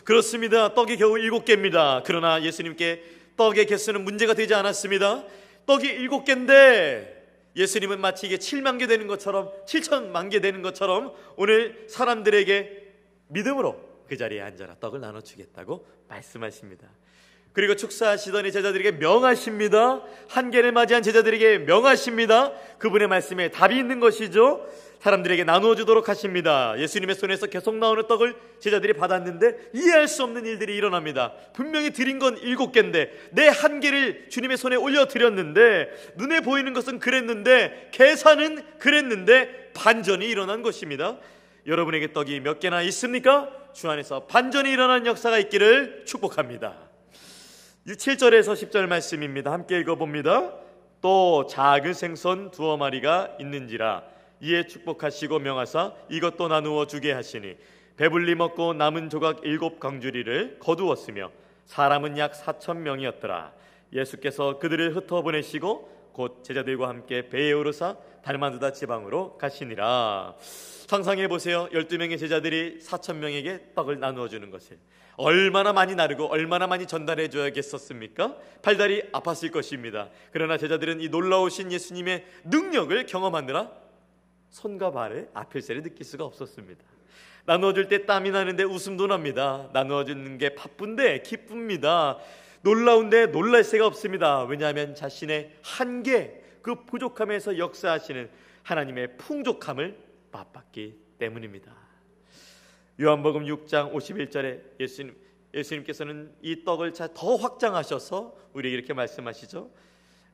[0.04, 0.74] 그렇습니다.
[0.74, 2.02] 떡이 겨우 일곱 개입니다.
[2.06, 3.04] 그러나 예수님께
[3.36, 5.26] 떡의 개수는 문제가 되지 않았습니다.
[5.66, 7.18] 떡이 일곱 개인데
[7.56, 12.88] 예수님은 마치 이게 7만 개 되는 것처럼 7천만 개 되는 것처럼 오늘 사람들에게
[13.30, 16.88] 믿음으로 그 자리에 앉아라 떡을 나눠 주겠다고 말씀하십니다.
[17.52, 20.04] 그리고 축사하시더니 제자들에게 명하십니다.
[20.30, 22.54] 한계를 맞이한 제자들에게 명하십니다.
[22.78, 24.68] 그분의 말씀에 답이 있는 것이죠.
[25.00, 26.74] 사람들에게 나누어 주도록 하십니다.
[26.80, 31.34] 예수님의 손에서 계속 나오는 떡을 제자들이 받았는데 이해할 수 없는 일들이 일어납니다.
[31.54, 37.90] 분명히 드린 건 일곱 개인데 내 한계를 주님의 손에 올려 드렸는데 눈에 보이는 것은 그랬는데
[37.92, 41.18] 계산은 그랬는데 반전이 일어난 것입니다.
[41.68, 43.50] 여러분에게 떡이 몇 개나 있습니까?
[43.74, 46.76] 주 안에서 반전이 일어난 역사가 있기를 축복합니다.
[47.86, 49.52] 7절에서 10절 말씀입니다.
[49.52, 50.54] 함께 읽어봅니다.
[51.02, 57.56] 또 작은 생선 두어 마리가 있는지라 이에 축복하시고 명하사 이것도 나누어 주게 하시니
[57.97, 61.32] 배불리 먹고 남은 조각 일곱 강주리를 거두었으며
[61.65, 63.54] 사람은 약 사천 명이었더라.
[63.93, 70.36] 예수께서 그들을 흩어 보내시고 곧 제자들과 함께 배에 오르사 달마누다 지방으로 가시니라.
[70.39, 71.67] 상상해 보세요.
[71.71, 74.78] 12명의 제자들이 4천 명에게 떡을 나누어 주는 것을
[75.17, 78.38] 얼마나 많이 나르고 얼마나 많이 전달해 줘야겠었습니까?
[78.62, 80.10] 팔다리 아팠을 것입니다.
[80.32, 83.87] 그러나 제자들은 이 놀라우신 예수님의 능력을 경험하느라
[84.50, 86.84] 손과 발에 아필세를 느낄 수가 없었습니다.
[87.46, 89.70] 나누어줄 때 땀이 나는데 웃음도 납니다.
[89.74, 92.18] 나누어주는 게 바쁜데 기쁩니다.
[92.62, 94.44] 놀라운데 놀랄 새가 없습니다.
[94.44, 98.30] 왜냐하면 자신의 한계, 그 부족함에서 역사하시는
[98.64, 99.98] 하나님의 풍족함을
[100.32, 101.74] 맛봤기 때문입니다.
[103.00, 105.16] 요한복음 6장 51절에 예수님,
[105.54, 109.70] 예수님께서는 이 떡을 더 확장하셔서 우리에게 이렇게 말씀하시죠.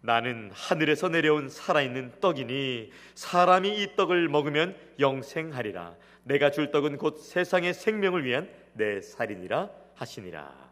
[0.05, 5.95] 나는 하늘에서 내려온 살아있는 떡이니 사람이 이 떡을 먹으면 영생하리라.
[6.25, 10.71] 내가 줄 떡은 곧 세상의 생명을 위한 내 살이니라 하시니라.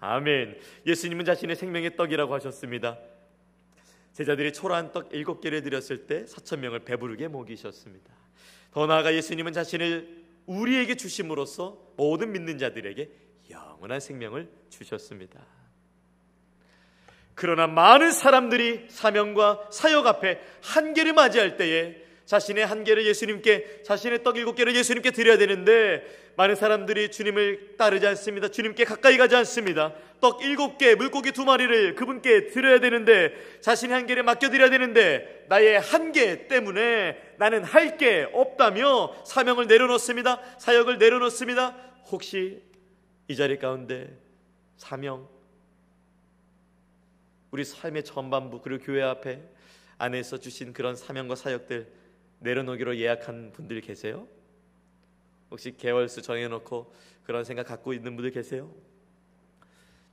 [0.00, 0.58] 아멘.
[0.84, 2.98] 예수님은 자신의 생명의 떡이라고 하셨습니다.
[4.14, 8.12] 제자들이 초라한 떡 일곱 개를 드렸을 때 사천 명을 배부르게 먹이셨습니다.
[8.72, 13.10] 더 나아가 예수님은 자신을 우리에게 주심으로써 모든 믿는 자들에게
[13.48, 15.61] 영원한 생명을 주셨습니다.
[17.42, 24.54] 그러나 많은 사람들이 사명과 사역 앞에 한계를 맞이할 때에 자신의 한계를 예수님께 자신의 떡 일곱
[24.54, 26.04] 개를 예수님께 드려야 되는데
[26.36, 28.46] 많은 사람들이 주님을 따르지 않습니다.
[28.46, 29.92] 주님께 가까이 가지 않습니다.
[30.20, 35.80] 떡 일곱 개, 물고기 두 마리를 그분께 드려야 되는데 자신의 한계를 맡겨 드려야 되는데 나의
[35.80, 40.40] 한계 때문에 나는 할 게 없다며 사명을 내려놓습니다.
[40.58, 41.74] 사역을 내려놓습니다.
[42.12, 42.62] 혹시
[43.26, 44.16] 이 자리 가운데
[44.76, 45.31] 사명
[47.52, 49.40] 우리 삶의 전반부 그리고 교회 앞에
[49.98, 51.86] 안에서 주신 그런 사명과 사역들
[52.40, 54.26] 내려놓기로 예약한 분들 계세요?
[55.50, 56.92] 혹시 개월수 정해놓고
[57.24, 58.72] 그런 생각 갖고 있는 분들 계세요?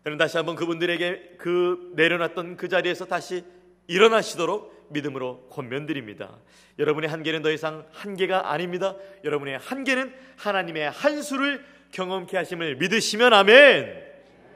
[0.04, 3.46] 저는 다시 한번 그분들에게 그 내려놨던 그 자리에서 다시
[3.88, 6.38] 일어나시도록 믿음으로 권면드립니다.
[6.78, 8.96] 여러분의 한계는 더 이상 한계가 아닙니다.
[9.24, 14.04] 여러분의 한계는 하나님의 한 수를 경험케 하심을 믿으시면 아멘.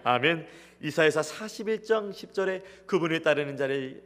[0.03, 0.47] 아멘.
[0.83, 4.03] 이사에서 41장 10절에 그분을 따르는 자를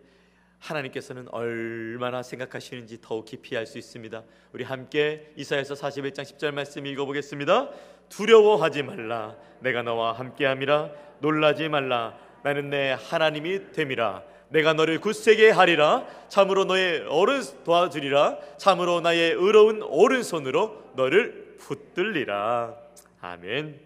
[0.59, 4.23] 하나님께서는 얼마나 생각하시는지 더욱 깊이 알 수 있습니다.
[4.53, 7.71] 우리 함께 이사에서 41장 10절 말씀 읽어 보겠습니다.
[8.09, 9.35] 두려워하지 말라.
[9.59, 10.91] 내가 너와 함께함이라.
[11.19, 12.15] 놀라지 말라.
[12.43, 14.23] 나는 내 하나님이 됨이라.
[14.49, 16.05] 내가 너를 굳세게 하리라.
[16.29, 18.37] 참으로 너의 어른 도와주리라.
[18.57, 22.75] 참으로 나의 의로운 오른손으로 너를 붙들리라.
[23.21, 23.79] 아멘.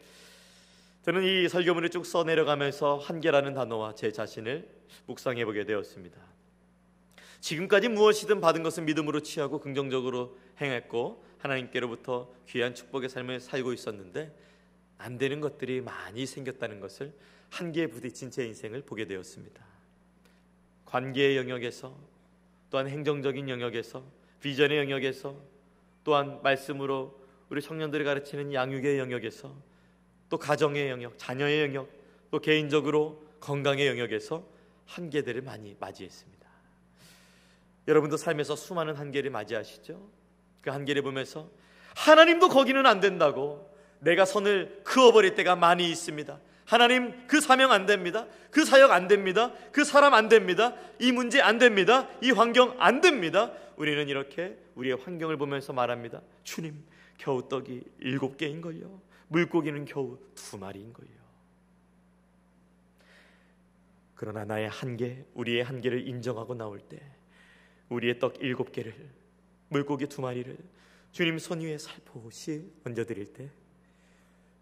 [1.04, 4.70] 저는 이 설교문을 쭉 써내려가면서 한계라는 단어와 제 자신을
[5.08, 6.22] 묵상해 보게 되었습니다.
[7.40, 14.32] 지금까지 무엇이든 받은 것은 믿음으로 취하고 긍정적으로 행했고 하나님께로부터 귀한 축복의 삶을 살고 있었는데
[15.00, 17.14] 안 되는 것들이 많이 생겼다는 것을
[17.50, 19.66] 한계에 부딪힌 제 인생을 보게 되었습니다.
[20.86, 21.98] 관계의 영역에서
[22.70, 24.04] 또한 행정적인 영역에서
[24.40, 25.36] 비전의 영역에서
[26.04, 29.71] 또한 말씀으로 우리 청년들이 가르치는 양육의 영역에서
[30.32, 31.90] 또 가정의 영역, 자녀의 영역,
[32.32, 34.48] 또 개인적으로 건강의 영역에서
[34.86, 36.48] 한계들을 많이 맞이했습니다.
[37.90, 40.10] 여러분도 삶에서 수많은 한계를 맞이하시죠?
[40.62, 41.50] 그 한계를 보면서
[41.98, 43.70] 하나님도 거기는 안 된다고
[44.00, 46.40] 내가 선을 그어버릴 때가 많이 있습니다.
[46.64, 48.26] 하나님 그 사명 안 됩니다.
[48.52, 49.52] 그 사역 안 됩니다.
[49.74, 50.76] 그 사람 안 됩니다.
[51.00, 52.08] 이 문제 안 됩니다.
[52.22, 53.52] 이 환경 안 됩니다.
[53.76, 56.22] 우리는 이렇게 우리의 환경을 보면서 말합니다.
[56.46, 56.86] 주님,
[57.18, 59.11] 겨우 떡이 일곱 개인 걸요.
[59.32, 61.10] 물고기는 겨우 두 마리인 걸요.
[64.14, 67.02] 그러나 나의 한계, 우리의 한계를 인정하고 나올 때
[67.90, 68.94] 우리의 떡 일곱 개를
[69.70, 70.58] 물고기 두 마리를
[71.14, 73.50] 주님 손 위에 살포시 얹어 드릴 때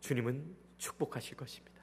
[0.01, 1.81] 주님은 축복하실 것입니다.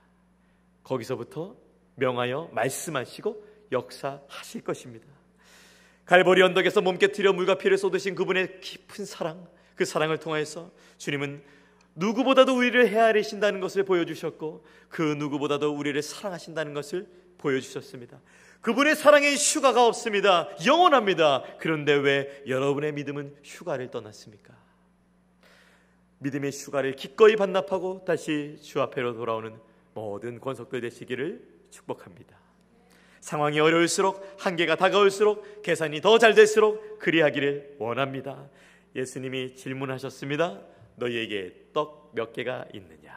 [0.84, 1.57] 거기서부터
[1.97, 5.07] 명하여 말씀하시고 역사하실 것입니다.
[6.05, 11.43] 갈보리 언덕에서 몸께트려 물과 피를 쏟으신 그분의 깊은 사랑, 그 사랑을 통하여서 주님은
[11.97, 18.21] 누구보다도 우리를 헤아리신다는 것을 보여주셨고 그 누구보다도 우리를 사랑하신다는 것을 보여주셨습니다.
[18.61, 20.49] 그분의 사랑에 휴가가 없습니다.
[20.65, 21.43] 영원합니다.
[21.59, 24.55] 그런데 왜 여러분의 믿음은 휴가를 떠났습니까?
[26.19, 29.55] 믿음의 휴가를 기꺼이 반납하고 다시 주 앞에로 돌아오는
[29.95, 32.37] 모든 권속들 되시기를 축복합니다.
[33.21, 38.49] 상황이 어려울수록 한계가 다가올수록 계산이 더 잘 될수록 그리하기를 원합니다.
[38.95, 40.61] 예수님이 질문하셨습니다.
[40.97, 43.15] 너희에게 떡 몇 개가 있느냐?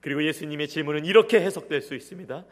[0.00, 2.44] 그리고 예수님의 질문은 이렇게 해석될 수 있습니다.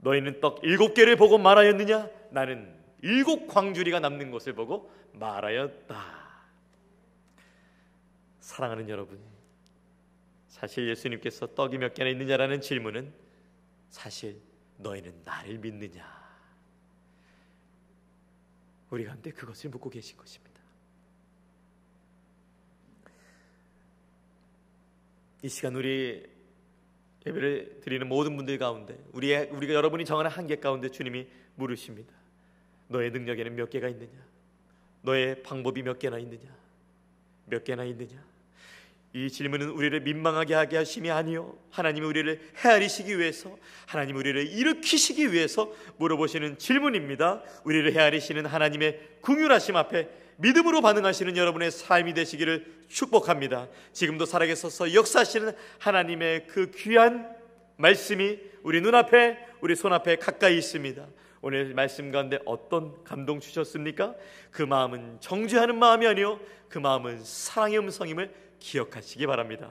[0.00, 2.10] 너희는 떡 일곱 개를 보고 말하였느냐?
[2.30, 6.24] 나는 일곱 광주리가 남는 것을 보고 말하였다.
[8.40, 9.18] 사랑하는 여러분,
[10.48, 13.12] 사실 예수님께서 떡이 몇 개나 있느냐라는 질문은
[13.90, 14.40] 사실
[14.78, 16.24] 너희는 나를 믿느냐?
[18.90, 20.53] 우리 가운데 그것을 묻고 계신 것입니다.
[25.44, 26.22] 이 시간 우리
[27.26, 31.26] 예배를 드리는 모든 분들 가운데 우리 우리가 여러분이 정하는 한계 가운데 주님이
[31.56, 32.10] 물으십니다.
[32.88, 34.10] 너의 능력에는 몇 개가 있느냐?
[35.02, 36.48] 너의 방법이 몇 개나 있느냐?
[37.44, 38.24] 몇 개나 있느냐?
[39.12, 43.54] 이 질문은 우리를 민망하게 하게 하심이 아니요 하나님이 우리를 헤아리시기 위해서
[43.86, 47.42] 하나님 우리를 일으키시기 위해서 물어보시는 질문입니다.
[47.64, 53.68] 우리를 헤아리시는 하나님의 궁율하심 앞에 믿음으로 반응하시는 여러분의 삶이 되시기를 축복합니다.
[53.92, 57.34] 지금도 살아계셔서 역사하시는 하나님의 그 귀한
[57.76, 61.06] 말씀이 우리 눈앞에 우리 손앞에 가까이 있습니다.
[61.42, 64.14] 오늘 말씀 가운데 어떤 감동 주셨습니까?
[64.50, 69.70] 그 마음은 정죄하는 마음이 아니요 그 마음은 사랑의 음성임을 기억하시기 바랍니다.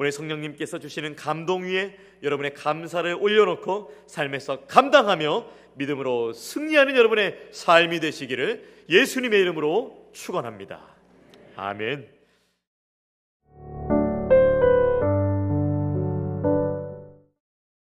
[0.00, 5.44] 오늘 성령님께서 주시는 감동 위에 여러분의 감사를 올려놓고 삶에서 감당하며
[5.74, 10.80] 믿음으로 승리하는 여러분의 삶이 되시기를 예수님의 이름으로 축원합니다.
[11.56, 12.17] 아멘.